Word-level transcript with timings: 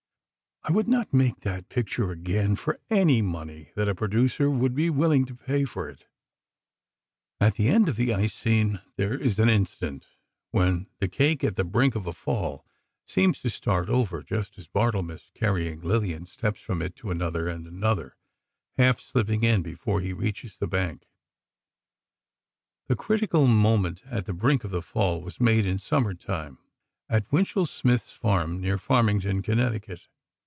I 0.63 0.71
would 0.71 0.87
not 0.87 1.11
make 1.11 1.39
that 1.39 1.69
picture 1.69 2.11
again 2.11 2.55
for 2.55 2.79
any 2.91 3.23
money 3.23 3.71
that 3.75 3.89
a 3.89 3.95
producer 3.95 4.47
would 4.51 4.75
be 4.75 4.91
willing 4.91 5.25
to 5.25 5.33
pay 5.33 5.65
for 5.65 5.89
it." 5.89 6.05
[Illustration: 7.41 7.41
"ANNA 7.41 7.41
MOORE"] 7.41 7.47
At 7.47 7.55
the 7.55 7.67
end 7.69 7.89
of 7.89 7.95
the 7.95 8.13
ice 8.13 8.33
scene, 8.35 8.79
there 8.95 9.17
is 9.17 9.39
an 9.39 9.49
instant 9.49 10.05
when 10.51 10.85
the 10.99 11.07
cake, 11.07 11.43
at 11.43 11.55
the 11.55 11.65
brink 11.65 11.95
of 11.95 12.05
a 12.05 12.13
fall, 12.13 12.63
seems 13.07 13.41
to 13.41 13.49
start 13.49 13.89
over, 13.89 14.21
just 14.21 14.59
as 14.59 14.67
Barthelmess, 14.67 15.31
carrying 15.33 15.81
Lillian, 15.81 16.27
steps 16.27 16.59
from 16.61 16.83
it 16.83 16.95
to 16.97 17.09
another, 17.09 17.47
and 17.47 17.65
another, 17.65 18.15
half 18.77 18.99
slipping 18.99 19.41
in 19.43 19.63
before 19.63 19.99
he 20.01 20.13
reaches 20.13 20.57
the 20.59 20.67
bank. 20.67 21.07
The 22.87 22.95
critical 22.95 23.47
moment 23.47 24.03
at 24.05 24.27
the 24.27 24.33
brink 24.35 24.63
of 24.63 24.69
the 24.69 24.83
fall 24.83 25.23
was 25.23 25.41
made 25.41 25.65
in 25.65 25.79
summer 25.79 26.13
time, 26.13 26.59
at 27.09 27.31
Winchell 27.31 27.65
Smith's 27.65 28.11
farm, 28.11 28.61
near 28.61 28.77
Farmington, 28.77 29.41
Connecticut. 29.41 30.01